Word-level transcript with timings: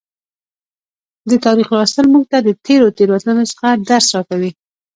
د 1.29 1.31
تاریخ 1.45 1.67
لوستل 1.75 2.05
موږ 2.13 2.23
ته 2.31 2.37
د 2.41 2.49
تیرو 2.65 2.87
تیروتنو 2.97 3.43
څخه 3.51 3.67
درس 3.89 4.05
راکوي. 4.15 4.51